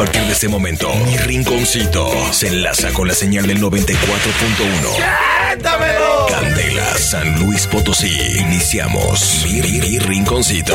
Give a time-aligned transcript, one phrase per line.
[0.00, 3.68] partir de este momento, mi rinconcito se enlaza con la señal del 94.1.
[5.46, 6.26] ¡Cuéntamelo!
[6.30, 8.10] Candela, San Luis Potosí.
[8.38, 10.74] Iniciamos mi, mi- mi rinconcito.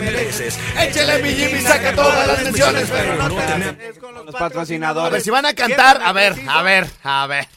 [0.01, 0.57] mereces.
[0.79, 5.11] Échale mi Jimmy, saca todas las menciones, pero no te Los A patrocinadores.
[5.11, 7.47] ver, si van a cantar, a ver, a ver, a ver.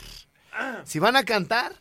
[0.84, 1.72] Si van a cantar,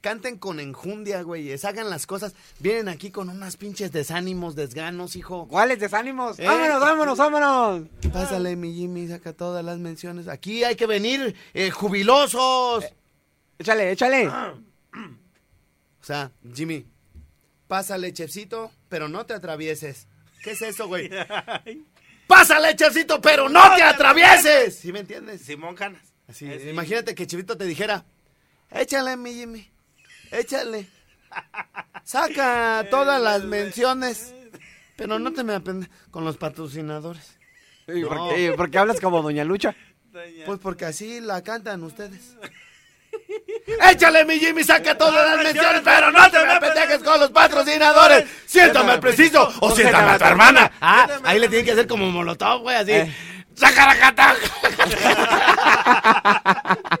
[0.00, 1.64] canten con enjundia, güeyes.
[1.64, 2.34] Hagan las cosas.
[2.58, 5.48] Vienen aquí con unas pinches desánimos, desganos, hijo.
[5.48, 6.38] ¿Cuáles desánimos?
[6.38, 6.46] Eh.
[6.46, 7.82] ¡Vámonos, vámonos, vámonos!
[8.12, 10.28] Pásale, mi Jimmy, saca todas las menciones.
[10.28, 12.84] Aquí hay que venir eh, jubilosos.
[13.58, 14.28] Échale, échale.
[14.28, 16.86] O sea, Jimmy,
[17.68, 20.06] pásale, chefcito, pero no te atravieses.
[20.42, 21.10] ¿Qué es eso, güey?
[22.26, 24.76] Pásale, chefcito, pero no te atravieses.
[24.78, 25.42] ¿Sí me entiendes?
[25.42, 26.02] Simón Canas.
[26.28, 28.04] Así, imagínate que Chivito te dijera,
[28.70, 29.68] échale, mi Jimmy,
[30.30, 30.86] échale.
[32.04, 34.32] Saca todas las menciones,
[34.96, 37.36] pero no te me apendes con los patrocinadores.
[37.88, 38.28] ¿Y por, No.
[38.28, 39.74] qué, por qué hablas como Doña Lucha?
[40.46, 42.36] Pues porque así la cantan ustedes.
[43.90, 48.24] Échale, mi Jimmy, saca todas las menciones, pero no te me apendejes con los patrocinadores.
[48.46, 50.70] Siéntame al preciso o siéntame a tu hermana.
[50.80, 52.92] Ah, ahí le tienen que hacer como molotov, güey, así.
[52.92, 53.14] Eh.
[53.54, 54.34] ¡Sacaracata!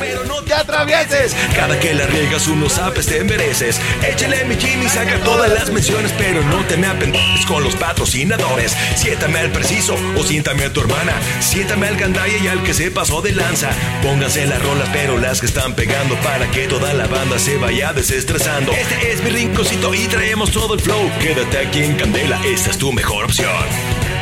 [0.00, 1.36] pero no te atravieses.
[1.54, 3.80] Cada que la riegas unos apes te mereces.
[4.02, 8.74] Échale mi Jimmy, saca todas las menciones, pero no te me apendejes con los patrocinadores.
[8.96, 11.12] Siéntame al preciso o siéntame a tu hermana.
[11.40, 13.70] Siéntame al gandaya y al que se pasó de lanza.
[14.02, 17.92] Pónganse las rolas, pero las que están pegando para que toda la banda se vaya
[17.92, 18.72] desestresando.
[18.72, 21.10] Este es mi rinconcito y traemos todo el flow.
[21.20, 23.50] Quédate aquí en Candela, esta es tu mejor opción.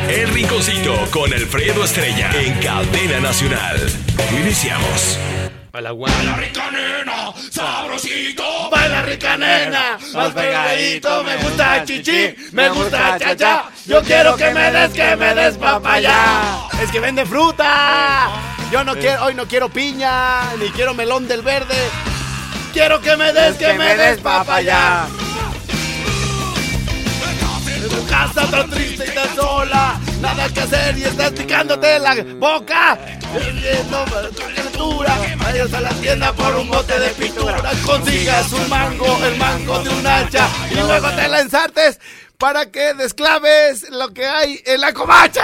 [0.09, 3.79] El Rinconcito con Alfredo Estrella en Cadena Nacional.
[4.41, 5.38] Iniciamos.
[5.71, 5.91] Baila
[6.35, 8.69] rica nena, sabrosito.
[8.71, 11.23] Baila rica nena, más pegadito.
[11.23, 13.65] Me gusta chichi, me gusta chacha.
[13.85, 16.67] Yo quiero que me des, que me des papaya.
[16.81, 18.29] Es que vende fruta.
[18.71, 21.77] Yo no quiero, hoy no quiero piña, ni quiero melón del verde.
[22.73, 25.05] Quiero que me des, que me des papaya.
[27.75, 32.15] En tu casa tan triste y tan sola, nada que hacer y estás picándote la
[32.39, 32.97] boca.
[34.79, 39.89] Vayas a la tienda por un bote de pintura, consigas un mango, el mango de
[39.89, 41.99] un hacha y luego te la ensartes
[42.37, 45.43] para que desclaves lo que hay en la covacha.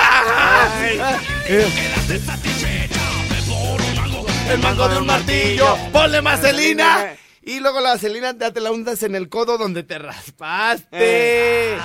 [4.50, 7.16] El mango de un martillo, ponle vaselina.
[7.42, 11.78] Y luego la vaselina ya te la hundas en el codo donde te raspaste.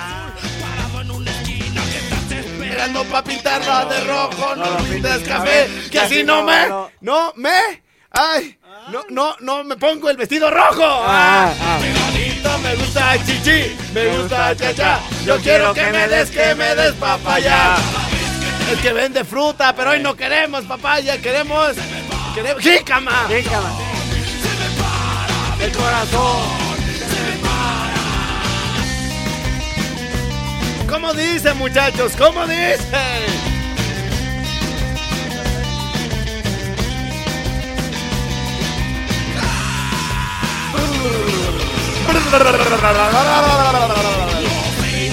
[2.81, 6.67] Esperando pa' pintarla de rojo, no lo pintes café, que así no me,
[7.01, 8.57] no me, ay,
[8.89, 10.83] no, no, no me pongo el vestido rojo.
[10.83, 11.79] Ah, ah.
[11.79, 16.93] Pegadito, me gusta chichi, me gusta chacha, yo quiero que me des, que me des
[16.93, 17.75] papaya.
[18.71, 21.75] Es que vende fruta, pero hoy no queremos papaya, queremos,
[22.33, 23.27] queremos jícama.
[23.27, 23.69] Jícama.
[25.61, 26.60] El corazón.
[30.91, 32.17] ¿Cómo dice, muchachos?
[32.17, 32.83] ¿Cómo dice?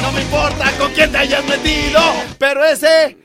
[0.03, 2.00] No me importa con quién te hayas metido,
[2.39, 3.16] pero ese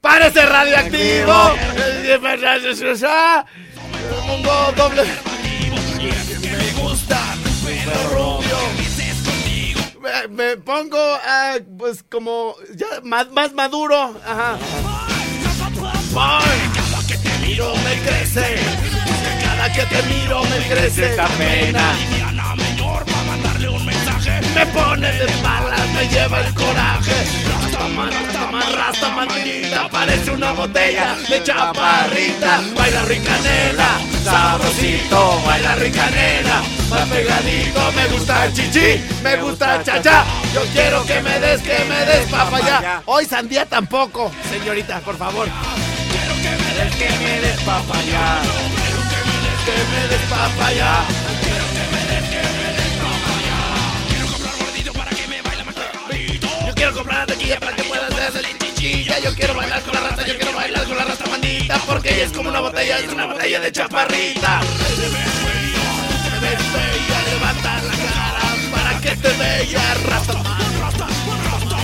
[0.00, 1.56] parece radioactivo.
[10.26, 14.14] Me, me pongo, ah, pues, como ya más, más maduro.
[14.26, 14.58] Ajá.
[16.74, 18.56] Cada que te miro me crece.
[19.42, 21.94] Cada que te miro me crece esta pena.
[24.54, 27.14] Me pone de malas, me lleva el coraje.
[27.62, 32.60] Rastaman, rastaman, rastaman, manita, parece una botella de chaparrita.
[32.74, 36.62] Baila ricanela, sabrosito, baila ricanela.
[36.90, 40.24] Más pegadito, me gusta chichi, me gusta chacha.
[40.54, 43.02] Yo quiero que me des, que me des papaya.
[43.06, 45.48] Hoy sandía tampoco, señorita, por favor.
[46.10, 48.40] Quiero que me des, que me des papaya.
[48.42, 51.04] Quiero que me des, que me des papaya.
[56.66, 60.36] Yo quiero comprar tequila para que puedas hacer yo quiero bailar con la rata, yo
[60.36, 63.58] quiero bailar con la rata mandita Porque ella es como una botella, es una botella
[63.58, 64.60] de chaparrita.
[64.62, 65.10] Se se
[67.34, 70.32] levanta la cara para que te vea rata,
[70.78, 71.06] rata,
[71.44, 71.76] rata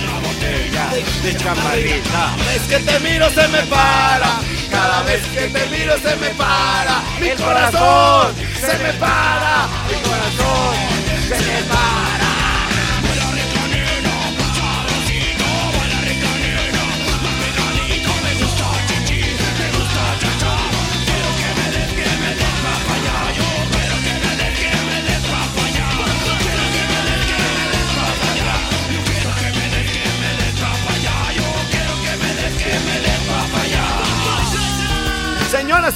[0.00, 0.90] una botella
[1.24, 4.40] de chaparrita Cada vez que te miro se me para.
[4.70, 7.02] Cada vez que te miro se me para.
[7.18, 9.66] Mi corazón se me para.
[9.88, 10.76] Mi corazón
[11.28, 12.23] se me para.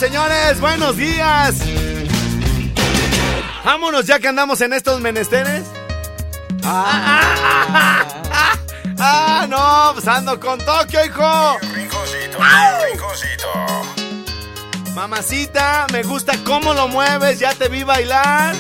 [0.09, 1.57] Señores, buenos días.
[3.63, 5.65] Vámonos ya que andamos en estos menesteres.
[6.65, 8.07] Ah,
[8.99, 11.59] ah, no, pues ando con Tokio, hijo.
[11.75, 12.39] Rinconcito,
[12.91, 13.49] rinconcito.
[14.95, 18.55] Mamacita, me gusta cómo lo mueves, ya te vi bailar.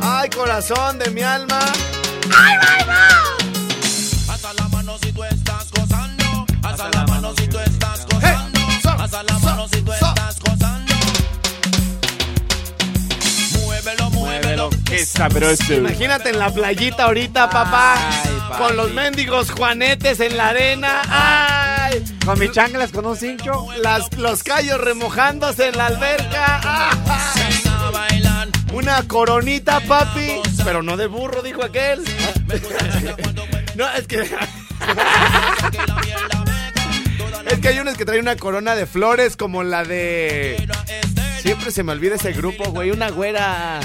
[0.00, 1.58] Ay, corazón de mi alma.
[2.32, 3.23] Alza
[15.14, 15.74] sabroso.
[15.74, 17.94] Imagínate en la playita ahorita, papá.
[17.96, 21.02] Ay, con los mendigos juanetes en la arena.
[21.08, 23.66] Ay, Con mis chanclas con un cincho.
[23.80, 26.60] las, los callos remojándose en la alberca.
[26.62, 27.62] Ay,
[28.72, 30.40] una coronita, papi.
[30.64, 32.02] Pero no de burro, dijo aquel.
[33.76, 34.20] No, es que.
[37.50, 40.66] Es que hay unos que traen una corona de flores como la de.
[41.40, 42.90] Siempre se me olvida ese grupo, güey.
[42.90, 43.80] Una güera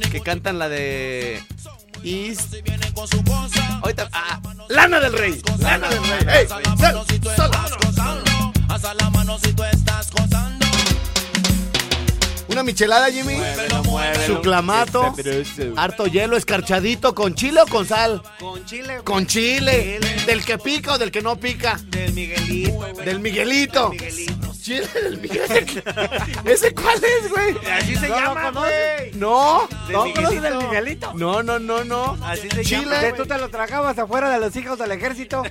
[0.00, 1.42] que cantan la de.
[2.04, 2.54] East.
[3.82, 4.08] Ahorita.
[4.12, 5.42] ah, Lana del Rey.
[5.58, 6.40] Lana del Rey.
[6.40, 6.46] ¡Ey!
[6.48, 6.62] sal,
[7.94, 8.22] sal.
[8.68, 10.66] Alza la mano si tú estás gozando.
[12.48, 13.36] Una michelada, Jimmy.
[14.26, 15.14] Su clamato.
[15.76, 17.14] Harto hielo, escarchadito.
[17.14, 18.22] ¿Con chile o con sal?
[18.38, 19.00] Con chile.
[19.04, 19.98] Con chile.
[20.26, 21.78] Del que pica o del que no pica.
[21.84, 23.02] Del Miguelito.
[23.04, 23.90] Del Miguelito.
[23.90, 24.54] Miguelito.
[24.68, 25.80] Chile del Miguelito.
[26.44, 27.56] ¿Ese cuál es, güey?
[27.72, 29.12] Así se No llama, güey.
[29.14, 29.66] No.
[29.86, 30.14] ¿Del ¿No Miguelito?
[30.30, 31.14] conoces del Miguelito?
[31.14, 32.18] No, no, no, no.
[32.22, 32.96] Así se Chile.
[33.02, 33.16] llama.
[33.16, 35.42] ¿Tú te lo tragabas afuera de los hijos del ejército?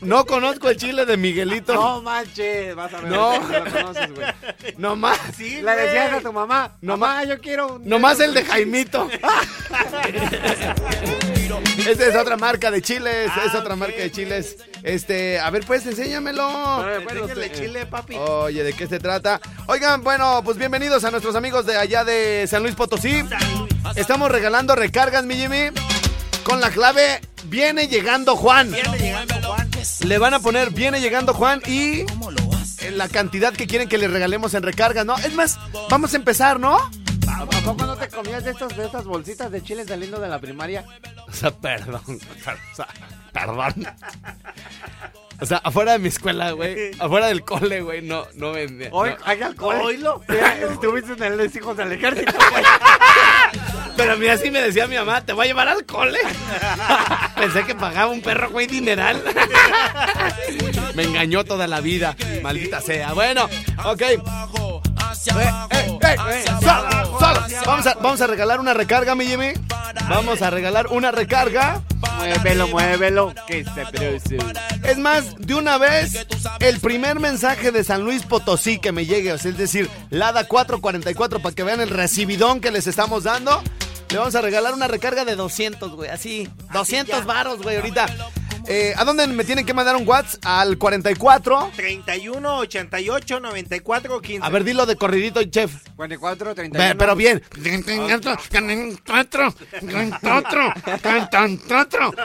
[0.00, 1.74] No conozco el chile de Miguelito.
[1.74, 3.10] No manches, vas a ver.
[3.12, 3.38] No.
[3.38, 4.26] No lo conoces, güey.
[4.78, 5.38] No más.
[5.38, 9.08] Le decías a tu mamá, No mamá, yo quiero un Nomás el de Jaimito.
[11.86, 14.56] Esta es otra marca de chiles, es otra marca de chiles.
[14.82, 16.84] Este, a ver, pues enséñamelo.
[17.28, 17.46] chile.
[17.46, 18.16] Enséñale papi.
[18.16, 19.40] Oye, ¿de qué se trata?
[19.66, 23.22] Oigan, bueno, pues bienvenidos a nuestros amigos de allá de San Luis Potosí.
[23.96, 25.70] Estamos regalando recargas, mi Jimmy,
[26.44, 28.70] con la clave Viene llegando Juan.
[28.70, 29.70] Viene llegando Juan.
[30.06, 32.04] Le van a poner Viene llegando Juan y
[32.92, 35.16] la cantidad que quieren que le regalemos en recargas, ¿no?
[35.18, 35.58] Es más,
[35.88, 36.78] vamos a empezar, ¿no?
[37.60, 40.38] ¿A poco no te comías de, estos, de estas bolsitas de chiles saliendo de la
[40.38, 40.82] primaria?
[41.28, 42.00] O sea, perdón.
[42.06, 42.88] O sea,
[43.34, 43.86] perdón.
[45.42, 46.92] O sea, afuera de mi escuela, güey.
[46.98, 48.00] Afuera del cole, güey.
[48.00, 48.88] No, no vendía.
[48.92, 49.16] Hoy no.
[49.26, 49.76] hay alcohol.
[49.82, 50.22] Oílo.
[50.26, 52.64] Mira, Estuviste en el los hijos del ejército, güey.
[53.94, 56.18] Pero mira, así me decía mi mamá, te voy a llevar al cole.
[57.36, 59.22] Pensé que pagaba un perro, güey, dineral.
[60.94, 62.16] me engañó toda la vida.
[62.42, 63.12] Maldita sea.
[63.12, 63.50] Bueno,
[63.84, 64.02] ok.
[66.64, 68.00] Vamos a, abajo.
[68.00, 69.52] vamos a regalar una recarga, mi Jimmy.
[70.08, 71.82] Vamos a regalar una recarga.
[72.18, 73.34] Muévelo, muévelo.
[73.46, 74.36] Que sabroso.
[74.84, 76.26] Es más, de una vez,
[76.60, 80.44] el primer mensaje de San Luis Potosí que me llegue, o sea, es decir, Lada
[80.44, 83.62] 444, para que vean el recibidón que les estamos dando,
[84.10, 88.06] le vamos a regalar una recarga de 200, güey, así, 200 varos, güey, ahorita.
[88.72, 90.40] Eh, ¿A dónde me tienen que mandar un WhatsApp?
[90.44, 91.72] Al 44.
[91.74, 94.46] 31 88 94 15.
[94.46, 95.72] A ver, dilo de corridito, chef.
[95.96, 96.94] 44, Ve, 31.
[96.96, 97.42] pero bien.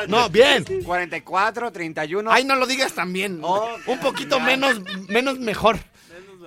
[0.07, 0.63] No, bien.
[0.83, 2.31] 44, 31.
[2.31, 3.41] Ay, no lo digas también.
[3.87, 5.79] Un poquito menos, menos mejor.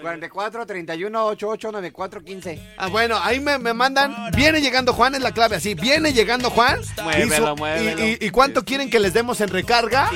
[0.00, 2.60] 44, 31, 88, 94, 15.
[2.76, 4.14] Ah, bueno, ahí me, me mandan.
[4.36, 5.74] Viene llegando Juan, es la clave así.
[5.74, 6.78] Viene llegando Juan.
[7.02, 8.04] Muévelo, y, muévelo.
[8.06, 10.10] y- y- y cuánto quieren que les demos en recarga?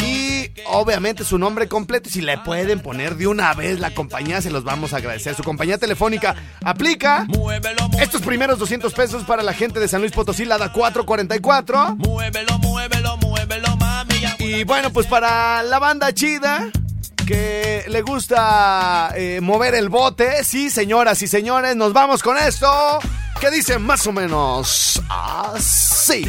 [0.00, 2.08] Y obviamente su nombre completo.
[2.08, 5.34] Y si le pueden poner de una vez la compañía, se los vamos a agradecer.
[5.34, 7.24] Su compañía telefónica aplica.
[7.28, 11.96] Muévelo, Estos primeros 200 pesos para la gente de San Luis Potosí, la da 444.
[11.96, 14.14] muévelo, muévelo, muévelo, mami.
[14.38, 16.70] Y bueno, pues para la banda chida
[17.28, 22.66] que le gusta eh, mover el bote, sí, señoras y señores, nos vamos con esto.
[23.38, 26.24] Que dice más o menos así.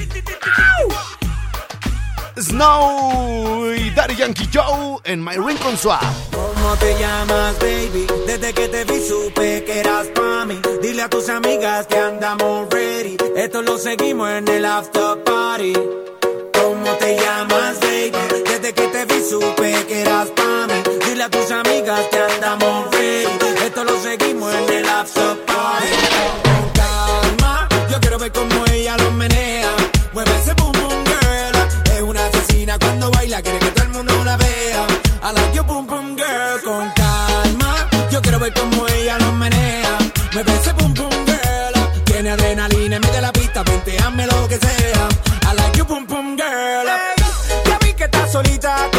[2.38, 6.04] Snow y Daddy Yankee Joe en My Rincon Swap.
[6.34, 8.06] ¿Cómo te llamas, baby?
[8.28, 10.60] Desde que te vi supe que eras pa' mí.
[10.82, 13.16] Dile a tus amigas que andamos ready.
[13.38, 15.74] Esto lo seguimos en el after party.
[16.54, 18.12] ¿Cómo te llamas, baby?
[18.44, 20.39] Desde que te vi supe que eras.
[21.22, 23.28] A tus amigas que andamos ready.
[23.66, 25.88] Esto lo seguimos en el after party.
[26.44, 29.70] Con calma, yo quiero ver cómo ella lo menea.
[30.14, 31.94] Mueve ese boom boom girl.
[31.94, 34.88] Es una asesina cuando baila, quiere que todo el mundo la vea.
[35.22, 36.62] I like your boom boom girl.
[36.64, 39.98] Con calma, yo quiero ver cómo ella lo menea.
[40.32, 42.04] Mueve ese boom boom girl.
[42.06, 45.10] Tiene adrenalina en medio de la pista, venteame lo que sea.
[45.52, 46.88] I like your boom boom girl.
[47.66, 48.90] ya vi que estás solita,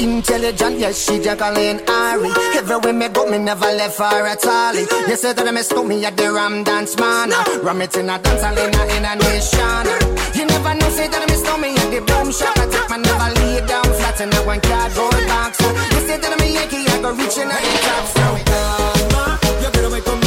[0.00, 2.30] intelligent, yes, she Jacqueline Ari.
[2.56, 4.74] Everywhere me go, me never left her at all.
[4.74, 7.30] You say that I miss me at the Ram Dance Man.
[7.62, 9.86] Ram it in a dance hall in a, nation.
[10.34, 12.56] You never know, say that I miss me at the boom shop.
[12.58, 15.60] I take my never lay down flat in a one cardboard box.
[15.60, 18.04] You say that I'm a Yankee, I go reaching out the top.
[18.14, 20.23] So calma, yo quiero ver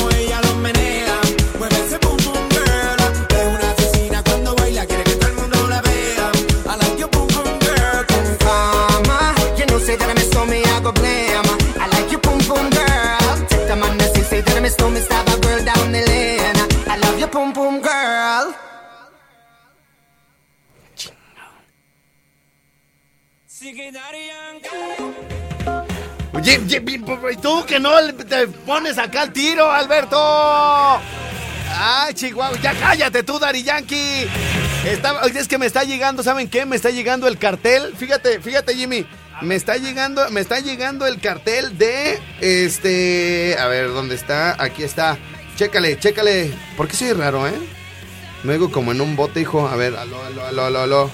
[26.33, 26.83] Oye, oye,
[27.31, 30.17] ¿y tú que no te pones acá al tiro, Alberto?
[31.79, 34.27] Ay, Chihuahua, ya cállate tú, Dari Yankee.
[34.85, 36.65] Está- es que me está llegando, ¿saben qué?
[36.65, 37.93] Me está llegando el cartel.
[37.97, 39.05] Fíjate, fíjate, Jimmy.
[39.41, 43.55] Me está llegando, me está llegando el cartel de este.
[43.57, 44.61] A ver, ¿dónde está?
[44.61, 45.17] Aquí está.
[45.55, 46.51] Chécale, chécale.
[46.75, 47.53] ¿Por qué soy raro, eh?
[48.43, 49.65] Me oigo como en un bote, hijo.
[49.67, 51.11] A ver, aló, aló, aló, aló, aló.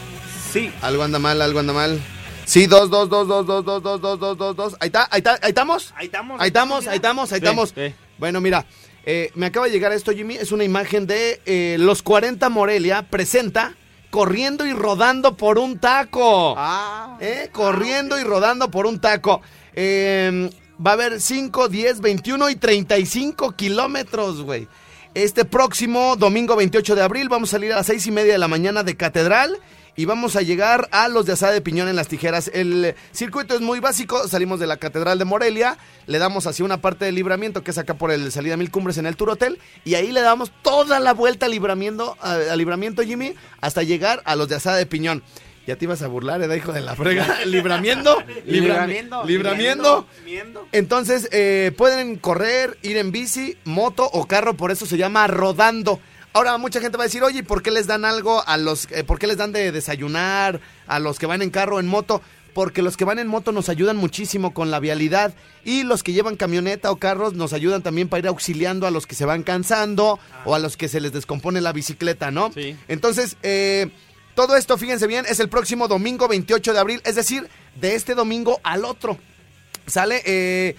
[0.52, 0.72] Sí.
[0.82, 2.00] Algo anda mal, algo anda mal.
[2.46, 4.76] Sí, dos, dos, dos, dos, dos, dos, dos, dos, dos, dos, dos.
[4.80, 5.94] Ahí está, ahí está, ahí estamos.
[5.96, 6.42] Ahí estamos.
[6.42, 7.74] Ahí estamos, ahí estamos, ahí estamos.
[8.18, 8.66] Bueno, mira,
[9.06, 10.36] eh, me acaba de llegar esto, Jimmy.
[10.36, 13.76] Es una imagen de eh, los 40 Morelia presenta
[14.10, 16.56] corriendo y rodando por un taco.
[16.58, 17.18] Ah.
[17.20, 17.50] ¿Eh?
[17.52, 19.42] Corriendo y rodando por un taco.
[19.74, 20.50] Eh,
[20.86, 24.68] va a haber 5, 10, 21 y 35 kilómetros, güey.
[25.14, 28.40] Este próximo domingo 28 de abril vamos a salir a las seis y media de
[28.40, 29.60] la mañana de Catedral
[29.96, 32.50] y vamos a llegar a los de Asada de Piñón en las Tijeras.
[32.54, 36.82] El circuito es muy básico, salimos de la Catedral de Morelia, le damos hacia una
[36.82, 39.60] parte del libramiento que es acá por el Salida Mil Cumbres en el Tour Hotel
[39.86, 44.22] y ahí le damos toda la vuelta al libramiento, a- al libramiento Jimmy hasta llegar
[44.26, 45.24] a los de Asada de Piñón.
[45.66, 47.40] Ya te ibas a burlar, ¿eh, hijo de la frega?
[47.46, 48.22] ¿Libramiento?
[48.46, 49.24] Libramiento.
[49.26, 50.08] ¿Libramiento?
[50.74, 56.02] Entonces, eh, pueden correr, ir en bici, moto o carro, por eso se llama rodando.
[56.34, 58.88] Ahora, mucha gente va a decir, oye, ¿y ¿por qué les dan algo a los,
[58.92, 61.88] eh, por qué les dan de desayunar a los que van en carro o en
[61.88, 62.22] moto?
[62.56, 66.12] Porque los que van en moto nos ayudan muchísimo con la vialidad y los que
[66.12, 69.44] llevan camioneta o carros nos ayudan también para ir auxiliando a los que se van
[69.44, 72.52] cansando o a los que se les descompone la bicicleta, ¿no?
[72.52, 72.76] Sí.
[72.88, 73.92] Entonces, eh,
[74.36, 77.48] todo esto, fíjense bien, es el próximo domingo 28 de abril, es decir,
[77.80, 79.18] de este domingo al otro.
[79.86, 80.76] Sale, eh,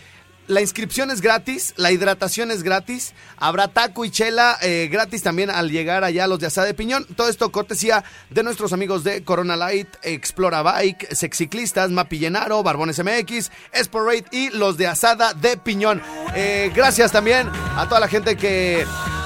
[0.47, 5.51] la inscripción es gratis, la hidratación es gratis, habrá taco y chela eh, gratis también
[5.51, 7.07] al llegar allá a los de Asada de Piñón.
[7.17, 13.03] Todo esto cortesía de nuestros amigos de Corona Light, Explora Bike, Sexiclistas, Mapi Llenaro, Barbones
[13.03, 16.03] MX, Sporate y los de Asada de Piñón.
[16.35, 18.85] Eh, gracias también a toda la gente que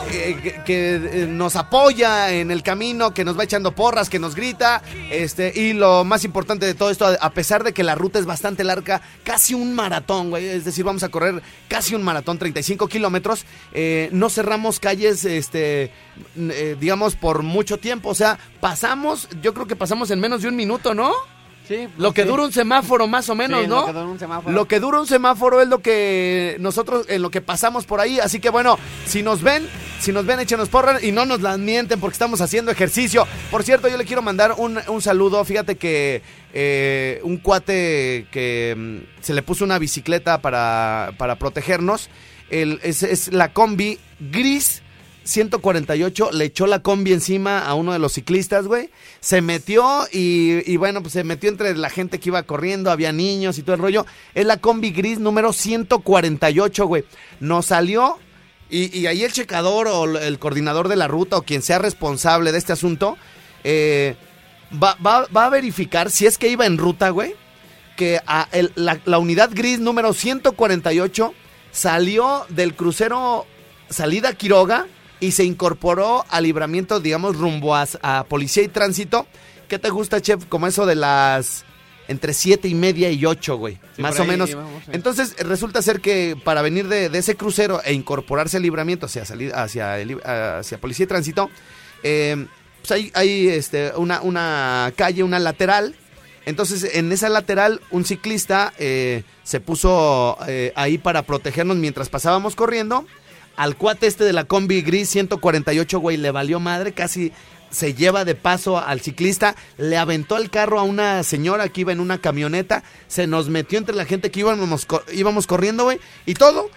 [0.09, 4.83] que, eh, nos apoya en el camino, que nos va echando porras, que nos grita.
[5.11, 8.27] Este, y lo más importante de todo esto, a- pesar de que la ruta es
[8.27, 10.47] bastante larga, casi un maratón, güey.
[10.47, 13.45] Es decir, vamos a correr casi un maratón, 35 kilómetros.
[13.73, 15.93] eh, no cerramos calles, este,
[16.37, 18.09] eh, digamos, por mucho tiempo.
[18.11, 21.12] O sea, pasamos, yo creo que pasamos en menos de un minuto, ¿no?
[21.69, 21.87] Sí.
[21.99, 22.29] Lo que sí.
[22.29, 23.81] dura un semáforo más o menos, Sí, ¿no?
[23.81, 24.55] lo que dura un semáforo.
[24.55, 28.19] Lo que dura un semáforo es lo que nosotros, en lo que pasamos por ahí.
[28.19, 29.69] Así que bueno, si nos ven,
[30.01, 33.27] si nos ven, échenos porras y no nos las mienten porque estamos haciendo ejercicio.
[33.51, 35.45] Por cierto, yo le quiero mandar un, un saludo.
[35.45, 36.23] Fíjate que
[36.55, 42.09] eh, un cuate que mm, se le puso una bicicleta para, para protegernos.
[42.49, 44.83] El, es, es la combi gris
[45.28, 48.88] 148 le echó la combi encima a uno de los ciclistas, güey.
[49.20, 53.58] Se metió y, bueno, pues se metió entre la gente que iba corriendo, había niños
[53.58, 54.06] y todo el rollo.
[54.35, 57.04] Es la combi gris número 148, güey.
[57.40, 58.16] Nos salió
[58.70, 62.58] y, ahí el checador o el coordinador de la ruta o quien sea responsable de
[62.58, 63.16] este asunto
[63.64, 64.16] eh,
[64.82, 64.97] va,
[65.35, 67.35] a verificar si es que iba en ruta, güey.
[67.99, 71.35] Que la unidad gris número 148
[71.70, 73.44] salió del crucero
[73.90, 74.87] salida Quiroga
[75.21, 79.27] y se incorporó al libramiento, digamos, rumbo a, a Policía y Tránsito.
[79.69, 80.45] ¿Qué te gusta, chef?
[80.47, 81.65] Como eso de las
[82.07, 83.79] entre siete y media y ocho, güey.
[83.95, 84.51] Sí, más o menos.
[84.93, 89.27] Entonces, resulta ser que para venir de, de ese crucero e incorporarse al libramiento hacia,
[89.27, 91.51] salir, hacia, el- hacia Policía y Tránsito,
[92.03, 92.47] eh,
[92.81, 95.97] pues hay, hay, este, una, una calle, una lateral.
[96.47, 102.55] Entonces, en esa lateral, un ciclista eh, se puso eh, ahí para protegernos mientras pasábamos
[102.55, 103.05] corriendo.
[103.59, 107.33] Al cuate este de la combi gris 148, güey, le valió madre, casi
[107.71, 111.93] se lleva de paso al ciclista, le aventó el carro a una señora que iba
[111.93, 116.32] en una camioneta, se nos metió entre la gente que íbamos, íbamos corriendo, güey, y
[116.35, 116.71] todo,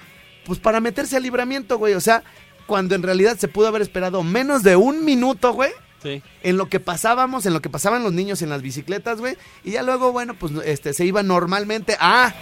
[0.45, 2.23] pues para meterse al libramiento, güey, o sea,
[2.65, 5.71] cuando en realidad se pudo haber esperado menos de un minuto, güey,
[6.03, 6.23] Sí.
[6.41, 9.37] en lo que pasábamos, en lo que pasaban los niños en las bicicletas, güey.
[9.63, 11.95] Y ya luego, bueno, pues este se iba normalmente.
[11.99, 12.33] Ah,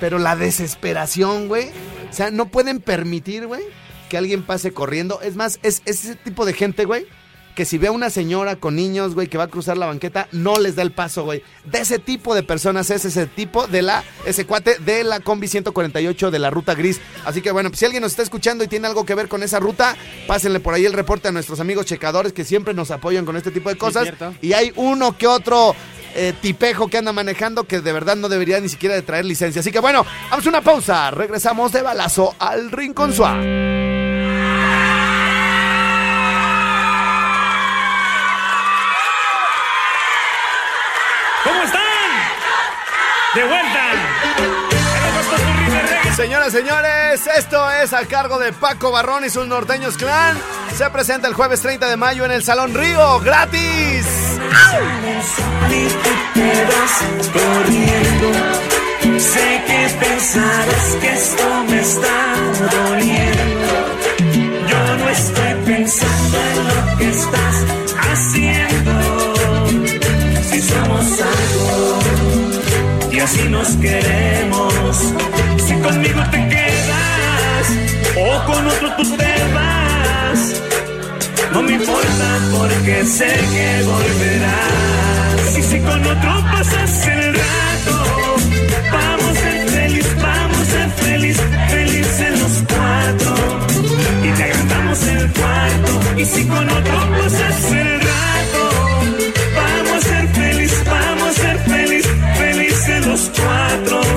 [0.00, 1.70] pero la desesperación, güey.
[2.10, 3.62] O sea, no pueden permitir, güey,
[4.08, 5.20] que alguien pase corriendo.
[5.20, 7.06] Es más, es, es ese tipo de gente, güey,
[7.56, 10.28] que si ve a una señora con niños, güey, que va a cruzar la banqueta,
[10.30, 11.42] no les da el paso, güey.
[11.64, 15.48] De ese tipo de personas es ese tipo de la, ese cuate de la combi
[15.48, 17.00] 148 de la ruta gris.
[17.24, 19.42] Así que bueno, pues, si alguien nos está escuchando y tiene algo que ver con
[19.42, 23.24] esa ruta, pásenle por ahí el reporte a nuestros amigos checadores que siempre nos apoyan
[23.24, 24.06] con este tipo de cosas.
[24.42, 25.74] y hay uno que otro
[26.14, 29.60] eh, tipejo que anda manejando que de verdad no debería ni siquiera de traer licencia.
[29.60, 31.10] Así que bueno, vamos a una pausa.
[31.10, 33.85] Regresamos de balazo al Rincón Suave.
[43.36, 43.92] De vuelta.
[46.16, 50.38] Señoras, señores, esto es a cargo de Paco Barrón y sus norteños clan.
[50.74, 54.06] Se presenta el jueves 30 de mayo en el Salón Río, gratis.
[59.18, 62.34] Sé que pensarás que esto me está
[62.72, 63.68] doliendo.
[64.66, 67.45] Yo no estoy pensando en lo que estás
[73.50, 74.96] nos queremos.
[75.66, 77.66] Si conmigo te quedas
[78.16, 80.62] o con otro tú te vas.
[81.52, 85.58] No me importa porque sé que volverás.
[85.58, 88.04] Y si con otro pasas el rato,
[88.92, 91.36] vamos a ser feliz, vamos a ser feliz,
[91.68, 93.34] felices los cuatro.
[94.24, 96.20] Y te agrandamos el cuarto.
[96.20, 98.05] Y si con otro pasas el rato,
[103.16, 104.15] los cuatro.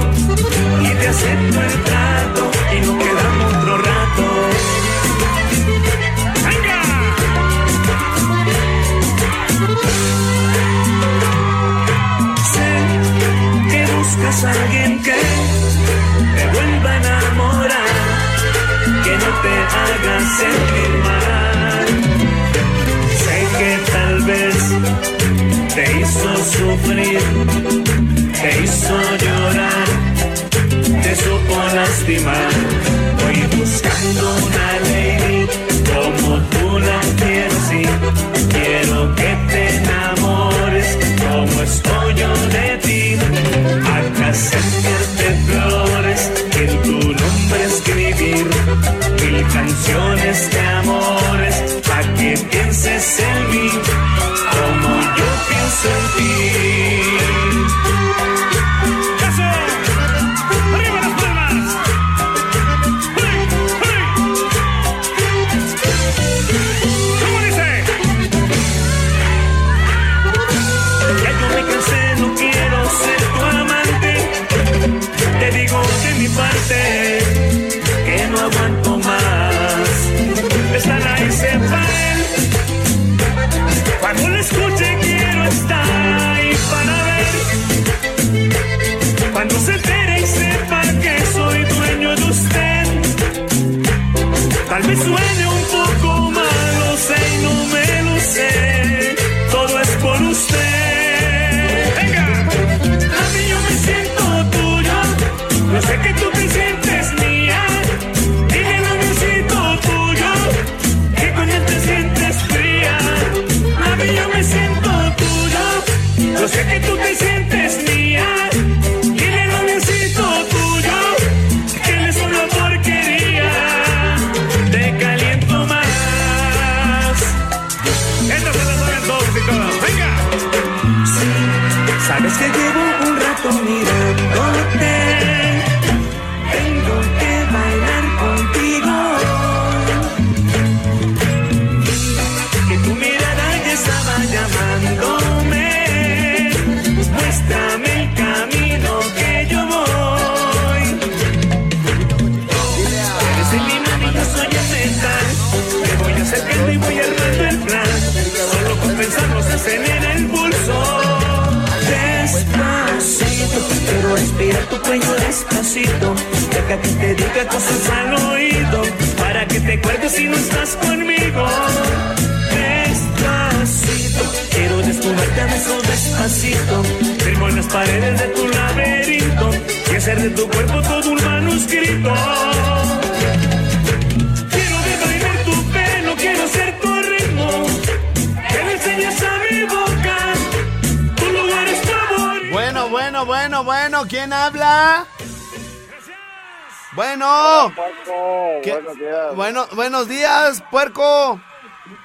[198.69, 198.81] ¿Qué?
[198.81, 199.35] Buenos días.
[199.35, 201.39] bueno, buenos días, puerco.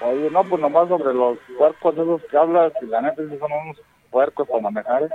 [0.01, 3.53] Oye, no, pues nomás sobre los puercos esos que hablas, y la neta esos son
[3.53, 3.77] unos
[4.11, 5.09] puercos para manejar.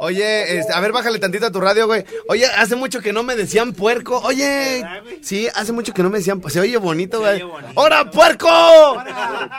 [0.00, 2.04] Oye, este, a ver, bájale tantito a tu radio, güey.
[2.28, 4.20] Oye, hace mucho que no me decían puerco.
[4.24, 4.84] Oye,
[5.22, 7.42] sí, hace mucho que no me decían, se oye bonito, güey.
[7.74, 8.48] ¡Hora, puerco!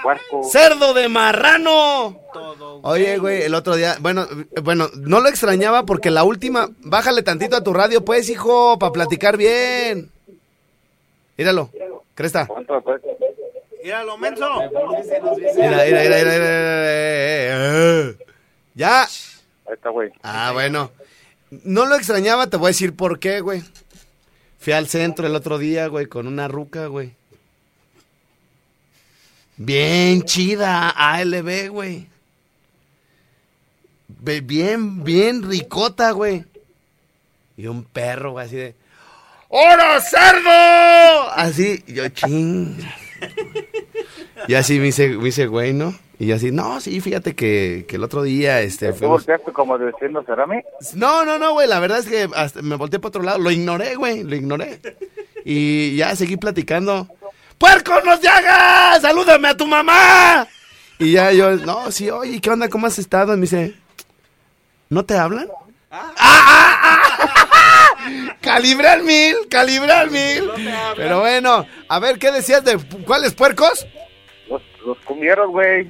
[0.02, 0.44] Puerco.
[0.50, 2.22] ¡Cerdo de marrano!
[2.84, 4.28] Oye, güey, el otro día, bueno,
[4.64, 8.94] bueno, no lo extrañaba porque la última, bájale tantito a tu radio, pues, hijo, para
[8.94, 10.10] platicar bien.
[11.40, 11.72] Míralo,
[12.16, 12.46] cresta.
[12.48, 13.02] ¿Cuánto pues?
[13.82, 14.60] Míralo, menso.
[14.60, 18.16] Mira, mira, mira, mira, mira, mira.
[18.74, 19.04] Ya.
[19.04, 20.12] Ahí está, güey.
[20.22, 20.92] Ah, bueno.
[21.64, 23.64] No lo extrañaba, te voy a decir por qué, güey.
[24.58, 27.14] Fui al centro el otro día, güey, con una ruca, güey.
[29.56, 32.08] Bien chida, ALB, güey.
[34.10, 36.44] Bien, bien ricota, güey.
[37.56, 38.76] Y un perro, güey, así de...
[39.50, 41.32] ¡Hora, cerdo!
[41.34, 42.78] Así, yo, ching.
[44.48, 45.94] Y así me dice, me dice, güey, ¿no?
[46.20, 49.26] Y así, no, sí, fíjate que, que el otro día, este, ¿Tú fuimos...
[49.26, 50.58] volteaste como diciendo, ¿será a mí?
[50.94, 53.50] No, no, no, güey, la verdad es que hasta me volteé para otro lado, lo
[53.50, 54.80] ignoré, güey, lo ignoré.
[55.46, 57.08] Y ya seguí platicando.
[57.58, 59.02] ¡Puerco, no te hagas!
[59.02, 60.48] ¡Salúdame a tu mamá!
[61.00, 62.70] Y ya yo, no, sí, oye, ¿qué onda?
[62.70, 63.34] ¿Cómo has estado?
[63.34, 63.74] Y me dice,
[64.90, 65.48] ¿no te hablan?
[65.90, 67.09] ¡Ah, ah, ah!
[68.42, 69.36] ¡Calibre al mil!
[69.50, 70.50] ¡Calibre al mil!
[70.96, 73.86] Pero bueno, a ver, ¿qué decías de cuáles puercos?
[74.50, 75.90] Los, los cumbieros, güey.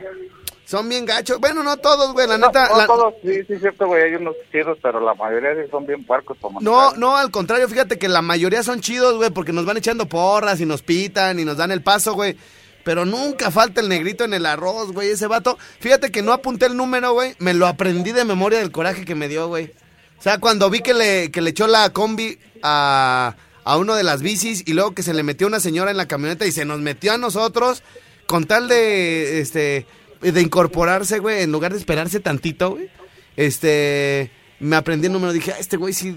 [0.66, 1.40] Son bien gachos.
[1.40, 2.70] Bueno, no todos, güey, la No, neta.
[2.70, 4.04] no la- todos, sí, sí, es cierto, güey.
[4.04, 6.38] Hay unos chidos, pero la mayoría sí son bien puercos.
[6.62, 10.06] No, no, al contrario, fíjate que la mayoría son chidos, güey, porque nos van echando
[10.08, 12.38] porras y nos pitan y nos dan el paso, güey.
[12.84, 15.58] Pero nunca falta el negrito en el arroz, güey, ese vato.
[15.80, 19.16] Fíjate que no apunté el número, güey, me lo aprendí de memoria del coraje que
[19.16, 19.74] me dio, güey.
[20.20, 24.04] O sea, cuando vi que le, que le echó la combi a, a uno de
[24.04, 26.66] las bicis y luego que se le metió una señora en la camioneta y se
[26.66, 27.84] nos metió a nosotros
[28.28, 29.86] con tal de, este,
[30.22, 32.90] de incorporarse, güey, en lugar de esperarse tantito, güey.
[33.38, 34.30] Este,
[34.60, 36.14] me aprendí el número, dije, "Ah, este güey sí,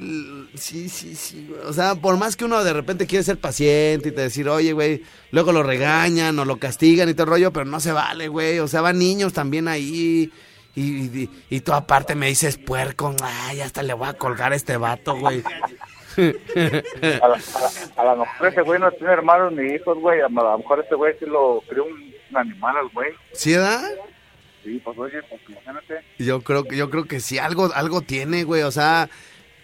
[0.56, 1.46] sí, sí, sí.
[1.48, 1.60] güey".
[1.66, 4.72] O sea, por más que uno de repente quiere ser paciente y te decir, oye,
[4.72, 8.26] güey, luego lo regañan o lo castigan y todo el rollo, pero no se vale,
[8.26, 8.58] güey.
[8.58, 10.32] O sea, van niños también ahí.
[10.74, 14.56] Y, y, y tú aparte me dices puerco, ay, hasta le voy a colgar a
[14.56, 15.42] este vato, güey.
[16.16, 20.20] A, la- a, la- a lo mejor ese güey no tiene hermanos ni hijos, güey.
[20.20, 23.12] A lo mejor ese güey sí lo crió un, un animal al güey.
[23.32, 23.82] ¿Sí, edad?
[24.64, 26.00] Sí, pues oye, pues imagínate.
[26.18, 28.62] Yo creo, que- yo creo que sí, algo, algo tiene, güey.
[28.62, 29.08] O sea,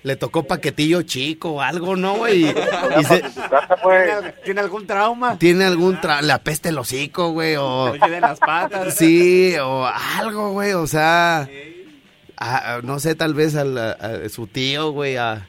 [0.02, 2.44] le tocó paquetillo chico o algo, ¿no, güey?
[2.46, 5.38] Y, se- ¿Tiene, tiene algún trauma?
[5.38, 7.90] tiene algún tra le apeste el hocico, güey, o...
[7.90, 8.94] Oye, de las patas.
[8.98, 9.86] Sí, o
[10.18, 11.48] algo, güey, o sea...
[12.36, 15.47] a- a- no sé, tal vez al- a, a su tío, güey, a-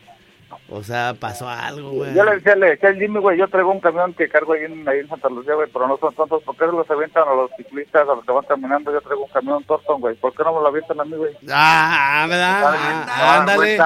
[0.72, 2.14] o sea, pasó algo, güey.
[2.14, 4.64] Yo le decía, le decía al Jimmy, güey, yo traigo un camión que cargo ahí
[4.66, 6.44] en, ahí en Santa Lucía, güey, pero no son tontos.
[6.44, 8.92] ¿Por qué se los avientan a los ciclistas, a los que van caminando?
[8.92, 10.16] Yo traigo un camión Torton, güey.
[10.16, 11.34] ¿Por qué no me lo avientan a mí, güey?
[11.52, 12.64] Ah, ¿verdad?
[12.66, 13.78] Ah, Ah, ándale.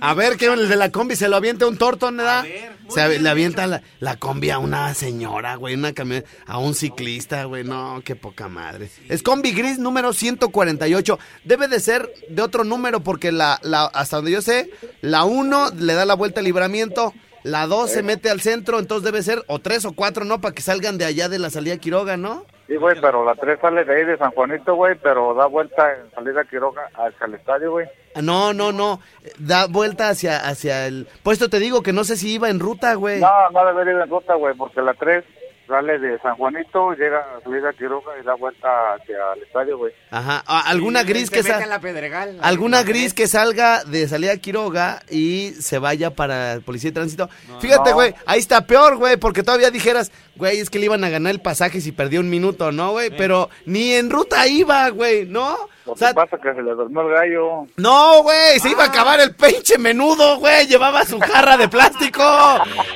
[0.00, 2.44] A ver, que el de la combi se lo avienta un tortón, ¿verdad?
[2.88, 7.44] Se le avienta la, la combi a una señora, güey, una camioneta, a un ciclista,
[7.44, 7.64] güey.
[7.64, 8.90] No, qué poca madre.
[9.08, 11.18] Es combi gris número 148.
[11.44, 15.70] Debe de ser de otro número porque la, la hasta donde yo sé, la 1
[15.78, 19.42] le da la vuelta al libramiento, la 2 se mete al centro, entonces debe ser
[19.48, 20.40] o 3 o 4, ¿no?
[20.40, 22.44] Para que salgan de allá de la salida Quiroga, ¿no?
[22.68, 25.92] Sí, güey, pero la 3 sale de ahí de San Juanito, güey, pero da vuelta
[25.94, 27.86] en salida Quiroga hacia el estadio, güey.
[28.14, 29.00] Ah, No, no, no.
[29.38, 31.08] Da vuelta hacia, hacia el.
[31.22, 33.20] Pues esto te digo que no sé si iba en ruta, güey.
[33.20, 35.24] No, no debería ir en ruta, güey, porque la 3
[35.66, 39.92] sale de San Juanito, llega a salida Quiroga y da vuelta hacia el estadio, güey.
[40.10, 40.42] Ajá.
[40.46, 42.38] Ah, alguna gris Se que mete sa- en la pedregal.
[42.42, 47.28] Alguna gris que salga de salida Quiroga y se vaya para el policía de tránsito.
[47.60, 47.96] Fíjate, No.
[47.96, 51.30] güey, ahí está peor, güey, porque todavía dijeras, güey, es que le iban a ganar
[51.32, 53.10] el pasaje si perdía un minuto, ¿no, güey?
[53.16, 55.56] Pero ni en ruta iba, güey, ¿no?
[55.84, 57.66] Lo O sea, que pasa es que se le durmió el gallo.
[57.76, 60.66] no, güey, se iba a acabar el pinche menudo, güey.
[60.68, 62.22] Llevaba su jarra de plástico.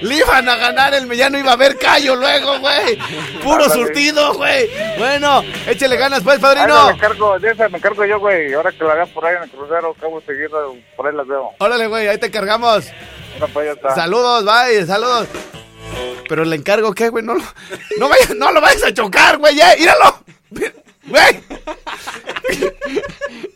[0.02, 2.96] Le iban a ganar el ya no iba a haber callo luego, güey.
[3.42, 3.74] Puro Ándale.
[3.86, 4.70] surtido, güey.
[4.98, 6.86] Bueno, échele ganas, pues, padrino.
[6.86, 8.52] me encargo, de esa me encargo yo, güey.
[8.54, 11.50] Ahora que la vean por ahí en el crucero, acabo seguido, por ahí las veo.
[11.58, 12.86] Órale, güey, ahí te cargamos.
[13.34, 13.94] Ahora pues ya está.
[13.96, 15.26] Saludos, bye, saludos.
[16.28, 17.24] Pero le encargo, ¿qué, güey?
[17.24, 17.42] No, lo-
[17.98, 20.20] no, vaya- no lo vayas a chocar, güey, ya, míralo.
[21.08, 21.40] Güey.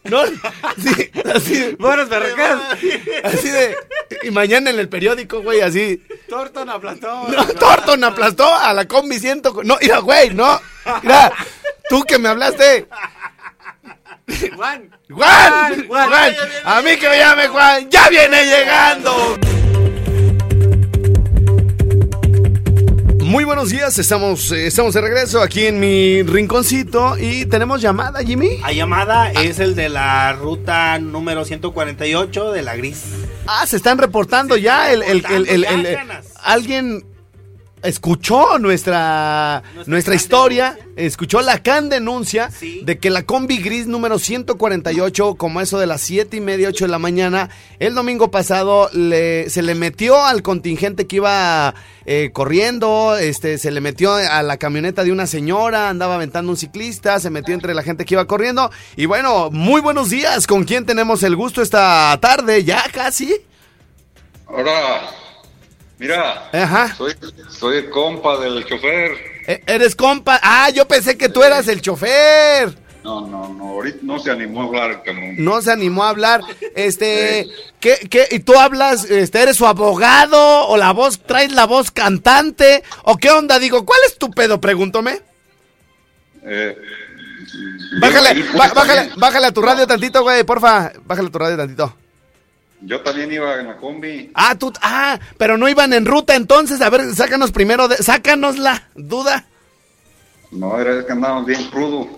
[0.05, 1.77] No, sí, así.
[1.79, 2.61] Buenos berrequeros.
[3.25, 3.77] Así de.
[4.23, 6.03] Y mañana en el periódico, güey, así.
[6.29, 7.29] Torton aplastó.
[7.29, 9.63] No, Torton aplastó a la combi ciento.
[9.63, 10.61] No, mira, güey, no.
[11.03, 11.33] Mira,
[11.89, 12.89] tú que me hablaste.
[14.57, 14.91] Juan.
[15.11, 16.35] Juan, Juan,
[16.65, 19.37] a mí que me llame Juan, ya viene llegando.
[23.31, 28.25] Muy buenos días, estamos, eh, estamos de regreso aquí en mi rinconcito y tenemos llamada,
[28.25, 28.57] Jimmy.
[28.59, 33.05] La llamada es el de la ruta número 148 de la Gris.
[33.47, 36.27] Ah, se están reportando ya el, el- el- el- el- ganas.
[36.43, 37.05] alguien
[37.83, 42.83] escuchó nuestra nuestra historia, escuchó la can denuncia Sí.
[42.85, 46.85] de que la combi gris número 148, como eso de las 7 y media, 8
[46.85, 51.75] de la mañana, el domingo pasado le, se le metió al contingente que iba
[52.07, 56.57] eh, corriendo, este, se le metió a la camioneta de una señora, andaba aventando un
[56.57, 58.71] ciclista, se metió entre la gente que iba corriendo.
[58.97, 62.65] Y bueno, muy buenos días, ¿con quién tenemos el gusto esta tarde?
[62.65, 63.35] Ya casi.
[64.47, 65.03] Ahora,
[66.01, 66.95] mira, Ajá.
[66.97, 67.15] soy,
[67.49, 69.13] soy el compa del chofer.
[69.47, 70.41] E- Eres compa.
[70.43, 72.75] Ah, yo pensé que tú eras el chofer.
[73.05, 75.37] No, no, no, ahorita no se animó a hablar cabrón.
[75.39, 76.43] No se animó a hablar.
[76.77, 77.47] Este,
[77.81, 78.27] ¿qué, qué?
[78.31, 80.67] ¿Y tú hablas, este, eres su abogado?
[80.69, 82.83] ¿O la voz, traes la voz cantante?
[83.05, 83.59] ¿O qué onda?
[83.59, 84.61] Digo, ¿cuál es tu pedo?
[84.61, 85.21] Pregúntome.
[86.45, 86.77] Eh,
[88.01, 90.93] Bájale, bájale, bájale a tu radio tantito, güey, porfa.
[91.05, 91.97] Bájale a tu radio tantito.
[92.83, 94.31] Yo también iba en la combi.
[94.35, 96.81] Ah, tú, ah, pero no iban en ruta entonces.
[96.81, 99.45] A ver, sácanos primero, de, sácanos la duda.
[100.51, 102.09] No, era que andábamos bien crudo.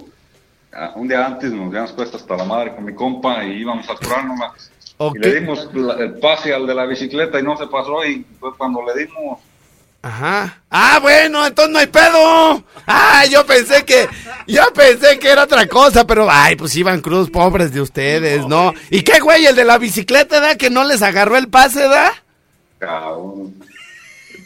[0.72, 3.88] Ah, Un día antes nos habíamos puesto hasta la madre con mi compa y íbamos
[3.90, 4.52] a curárnosla.
[4.98, 5.16] Ok.
[5.16, 8.04] Y le dimos la- el pase al de la bicicleta y no se pasó.
[8.06, 9.40] Y fue cuando le dimos.
[10.02, 10.62] Ajá.
[10.68, 12.64] Ah, bueno, entonces no hay pedo.
[12.88, 14.08] Ah, yo pensé que,
[14.48, 18.74] yo pensé que era otra cosa, pero, ay, pues iban cruz pobres de ustedes, ¿no?
[18.90, 20.56] ¿Y qué, güey, el de la bicicleta, da?
[20.56, 22.12] Que no les agarró el pase, da?
[22.78, 23.54] Cabrón.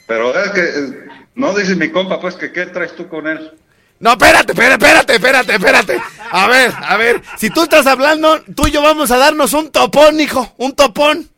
[0.06, 3.52] Pero es que eh, no dice mi compa, pues que qué traes tú con él.
[3.98, 6.02] No, espérate, espérate, espérate, espérate, espérate.
[6.30, 9.70] A ver, a ver, si tú estás hablando, tú y yo vamos a darnos un
[9.70, 11.30] topón, hijo, un topón.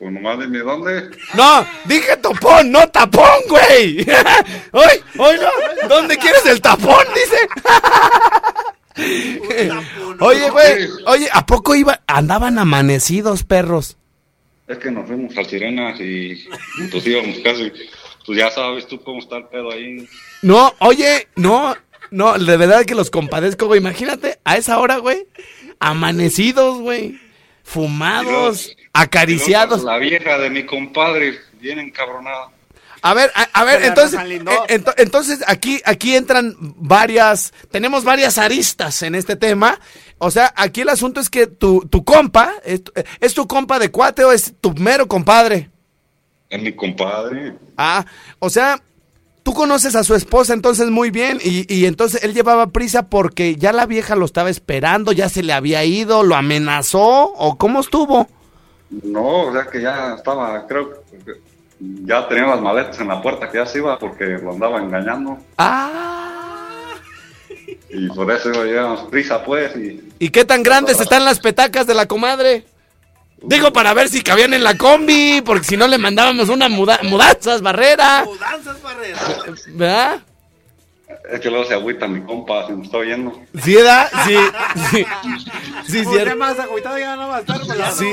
[0.00, 1.10] Pues nomás dime dónde.
[1.34, 4.00] No, dije topón, no tapón, güey.
[4.72, 5.88] Hoy, hoy no.
[5.88, 7.04] ¿Dónde quieres el tapón?
[7.14, 7.36] Dice.
[10.20, 13.96] Oye, güey, oye, ¿a poco iba, andaban amanecidos, perros?
[14.68, 16.46] Es que nos fuimos al Sirenas y
[16.90, 17.72] pues íbamos casi,
[18.26, 20.06] pues ya sabes tú cómo está el pedo ahí.
[20.42, 21.74] No, oye, no,
[22.10, 23.80] no, de verdad que los compadezco, güey.
[23.80, 25.26] Imagínate, a esa hora, güey,
[25.78, 27.18] amanecidos, güey.
[27.70, 29.84] Fumados, acariciados.
[29.84, 32.48] La vieja de mi compadre, bien encabronada.
[33.02, 34.20] A ver, a, a ver, entonces,
[34.68, 39.80] eh, ento- entonces aquí, aquí entran varias, tenemos varias aristas en este tema.
[40.18, 43.78] O sea, aquí el asunto es que tu, tu compa, es, tu- ¿es tu compa
[43.78, 45.70] de cuate o es tu mero compadre?
[46.50, 47.54] Es mi compadre.
[47.78, 48.04] Ah,
[48.40, 48.82] o sea,
[49.42, 53.56] tú conoces a su esposa entonces muy bien y, y entonces él llevaba prisa porque
[53.56, 57.80] ya la vieja lo estaba esperando, ya se le había ido, lo amenazó o cómo
[57.80, 58.28] estuvo.
[58.90, 60.90] No, o sea que ya estaba, creo
[61.24, 61.34] que
[61.80, 65.38] ya tenía las maletas en la puerta que ya se iba porque lo andaba engañando.
[65.56, 66.94] Ah.
[67.88, 69.74] Y por eso llevamos prisa, pues.
[69.76, 72.64] Y ¿Y qué tan grandes están las petacas de la comadre?
[73.42, 77.00] Digo, para ver si cabían en la combi, porque si no le mandábamos una muda-
[77.04, 78.24] mudanzas, barrera.
[78.24, 79.18] Mudanzas, barrera.
[79.68, 80.20] ¿Verdad?
[81.32, 83.40] es que luego se agüita mi compa, si me está oyendo.
[83.62, 84.10] ¿Sí, edad?
[84.26, 84.36] Sí,
[84.90, 85.06] sí.
[85.88, 86.36] Sí, Usted cierto.
[86.36, 88.10] más agüitado ya no va a estar con la Sí.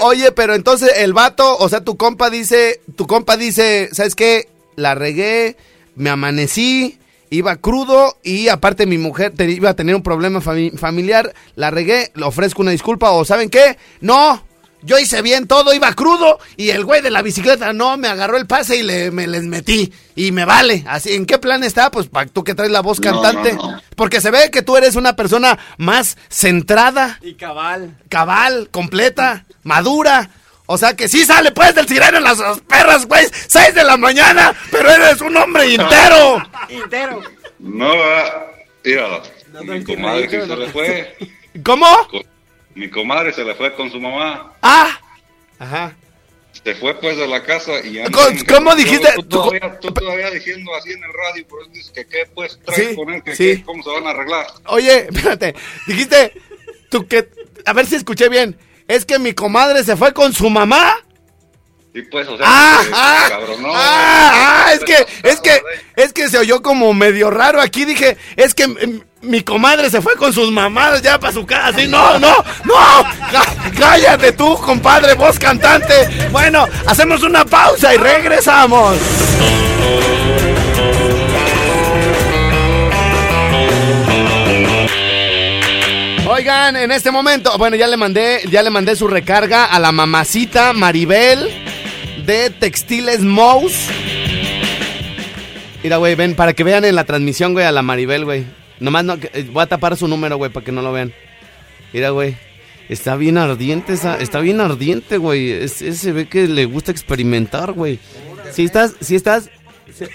[0.00, 4.14] O- oye, pero entonces el vato, o sea, tu compa dice, tu compa dice, ¿sabes
[4.14, 4.48] qué?
[4.76, 5.56] La regué,
[5.96, 6.98] me amanecí,
[7.34, 11.70] iba crudo y aparte mi mujer te- iba a tener un problema fami- familiar, la
[11.70, 13.76] regué, le ofrezco una disculpa o ¿saben qué?
[14.00, 14.42] No,
[14.82, 18.36] yo hice bien todo, iba crudo y el güey de la bicicleta no, me agarró
[18.36, 20.84] el pase y le, me les metí y me vale.
[20.86, 21.90] Así, ¿en qué plan está?
[21.90, 23.54] Pues para tú que traes la voz No, cantante.
[23.54, 23.82] no, no.
[23.96, 27.96] Porque se ve que tú eres una persona más centrada Y cabal.
[28.10, 30.28] cabal, completa, madura.
[30.66, 33.26] O sea que sí sale pues del sireno en las las perras, güey.
[33.48, 36.42] Seis de la mañana, pero eres un hombre entero.
[36.68, 37.22] Entero.
[37.58, 38.46] No, ah,
[38.84, 39.22] mira,
[39.52, 40.56] No, mi comadre sí no, se no.
[40.56, 41.16] le fue.
[41.64, 41.86] ¿Cómo?
[42.74, 44.52] Mi comadre se le fue con su mamá.
[44.62, 44.98] Ah.
[45.58, 45.94] Ajá.
[46.64, 48.04] Se fue pues de la casa y ya.
[48.10, 49.08] ¿Cómo- cómo dijiste?
[49.16, 52.26] Tú, Tú- todavía, tú todavía diciendo así en el radio, por eso dices que qué
[52.34, 53.56] pues traes Sí, con él, que sí.
[53.58, 54.46] qué, cómo se van a arreglar.
[54.66, 55.54] Oye, espérate.
[55.86, 56.32] Dijiste
[56.90, 57.28] tú que
[57.66, 58.56] a ver si escuché bien.
[58.88, 60.96] Es que mi comadre se fue con su mamá.
[61.94, 63.72] Y pues, o sea, Ah, que- ah, cabronó.
[63.72, 65.62] ah, ah, es que, es que,
[65.94, 67.84] es que se oyó como medio raro aquí.
[67.84, 71.68] Dije, es que mi comadre se fue con sus mamadas ya para su casa.
[71.68, 72.74] Así, no, no, no.
[73.30, 76.28] Cá- Cállate tú, compadre, voz cantante.
[76.32, 78.96] Bueno, hacemos una pausa y regresamos.
[86.34, 89.92] Oigan, en este momento, bueno, ya le mandé, ya le mandé su recarga a la
[89.92, 91.48] mamacita Maribel
[92.26, 93.86] de Textiles Mouse.
[95.84, 98.46] Mira, güey, ven, para que vean en la transmisión, güey, a la Maribel, güey.
[98.80, 101.12] Nomás no, eh, voy a tapar su número, güey, para que no lo vean.
[101.92, 102.36] Mira, güey.
[102.88, 105.52] Está bien ardiente esa, está bien ardiente, güey.
[105.52, 108.00] Es- ese se ve que le gusta experimentar, güey.
[108.50, 109.50] Si estás, si estás,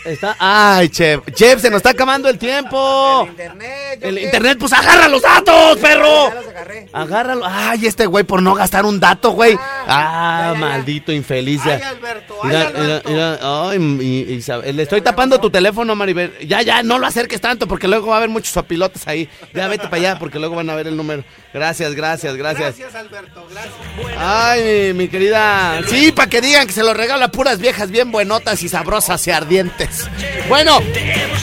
[0.06, 3.26] está, ay, chef, chef, se nos está acabando el tiempo.
[3.30, 4.00] Internet.
[4.02, 6.30] El internet, pues agarra los datos, perro.
[6.30, 6.90] Ya los agarré.
[6.92, 7.46] Agárralo.
[7.46, 9.58] Ay, este güey por no gastar un dato, güey.
[9.88, 11.62] Ah, maldito infeliz.
[11.66, 13.10] Ay, Alberto, ay, Mira, Alberto.
[13.10, 16.34] mira, mira, ay, y- Isabel, le estoy tapando tu teléfono, Maribel.
[16.48, 19.30] Ya, ya, no lo acerques tanto porque luego va a haber muchos papilotes ahí.
[19.54, 21.24] Ya vete para allá porque luego van a ver el número.
[21.54, 22.78] Gracias, gracias, gracias.
[22.78, 23.74] Gracias, Alberto, gracias.
[24.18, 25.82] Ay, mi, mi querida.
[25.88, 29.26] Sí, para que digan que se lo regala a puras viejas bien buenotas y sabrosas
[29.28, 30.08] y ardientes.
[30.48, 30.80] Bueno,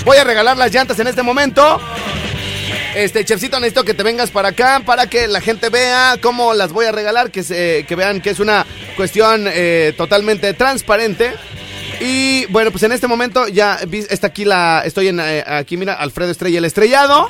[0.05, 1.81] voy a regalar las llantas en este momento.
[2.95, 6.73] Este, chefcito, necesito que te vengas para acá para que la gente vea cómo las
[6.73, 8.65] voy a regalar, que, se, que vean que es una
[8.97, 11.35] cuestión eh, totalmente transparente.
[12.01, 15.95] Y bueno, pues en este momento ya está aquí la, estoy en, eh, aquí mira,
[15.95, 17.29] Alfredo Estrella el estrellado.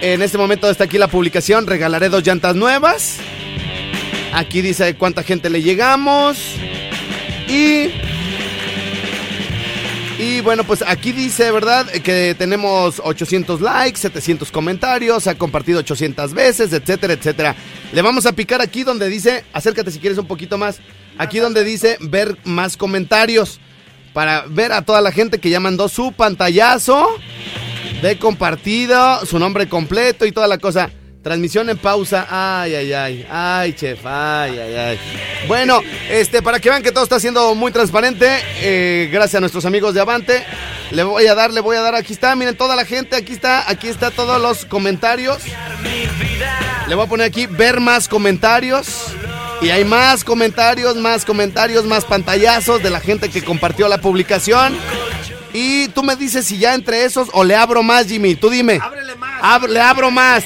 [0.00, 3.18] En este momento está aquí la publicación, regalaré dos llantas nuevas.
[4.32, 6.38] Aquí dice cuánta gente le llegamos.
[7.48, 7.90] Y
[10.20, 11.86] y bueno, pues aquí dice, ¿verdad?
[11.86, 17.56] Que tenemos 800 likes, 700 comentarios, ha compartido 800 veces, etcétera, etcétera.
[17.92, 20.78] Le vamos a picar aquí donde dice, acércate si quieres un poquito más,
[21.16, 23.60] aquí donde dice ver más comentarios,
[24.12, 27.08] para ver a toda la gente que ya mandó su pantallazo
[28.02, 30.90] de compartido, su nombre completo y toda la cosa.
[31.22, 32.26] Transmisión en pausa.
[32.30, 33.26] Ay, ay, ay.
[33.30, 34.00] Ay, chef.
[34.06, 34.98] Ay, ay, ay.
[35.46, 38.26] Bueno, este, para que vean que todo está siendo muy transparente,
[38.62, 40.42] eh, gracias a nuestros amigos de Avante.
[40.92, 41.94] Le voy a dar, le voy a dar.
[41.94, 43.16] Aquí está, miren toda la gente.
[43.16, 45.42] Aquí está, aquí está todos los comentarios.
[46.88, 49.08] Le voy a poner aquí ver más comentarios.
[49.60, 54.74] Y hay más comentarios, más comentarios, más pantallazos de la gente que compartió la publicación.
[55.52, 58.34] Y tú me dices si ya entre esos o le abro más, Jimmy.
[58.36, 58.78] Tú dime.
[58.82, 59.42] Ábrele más.
[59.42, 60.44] Ab- le abro más.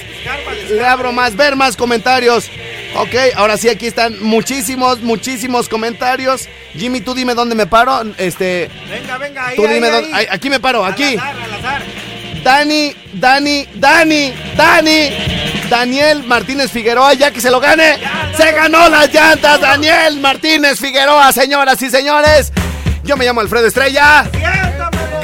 [0.70, 1.36] Le abro más.
[1.36, 2.50] Ver más comentarios.
[2.96, 6.48] Ok, ahora sí, aquí están muchísimos, muchísimos comentarios.
[6.76, 8.02] Jimmy, tú dime dónde me paro.
[8.18, 9.92] Este, Venga, venga, ahí, tú ahí, dime ahí.
[10.02, 10.28] dónde.
[10.30, 11.16] Aquí me paro, aquí.
[11.16, 11.82] Al azar, al azar.
[12.44, 15.10] Dani, Dani, Dani, Dani.
[15.68, 17.98] Daniel Martínez Figueroa, ya que se lo gane.
[18.36, 22.52] Se ganó las llantas, Daniel Martínez Figueroa, señoras y señores.
[23.02, 24.24] Yo me llamo Alfredo Estrella.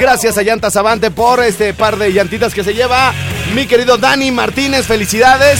[0.01, 3.13] Gracias a Llantas Avante por este par de llantitas que se lleva.
[3.53, 5.59] Mi querido Dani Martínez, felicidades.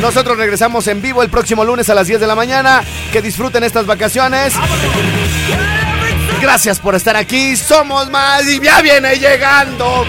[0.00, 2.82] Nosotros regresamos en vivo el próximo lunes a las 10 de la mañana.
[3.12, 4.54] Que disfruten estas vacaciones.
[6.40, 7.56] Gracias por estar aquí.
[7.56, 10.04] Somos más y ya viene llegando.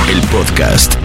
[0.10, 0.96] El podcast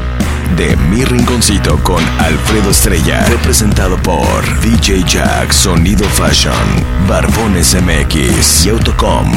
[0.57, 6.55] de Mi Rinconcito con Alfredo Estrella fue presentado por DJ Jack Sonido Fashion,
[7.09, 9.34] Barbones MX y Autocom.mx.